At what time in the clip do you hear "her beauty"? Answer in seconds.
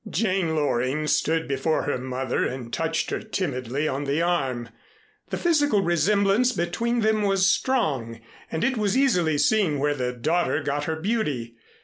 10.85-11.55